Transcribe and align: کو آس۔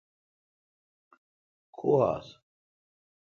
کو 1.77 1.89
آس۔ 2.11 2.27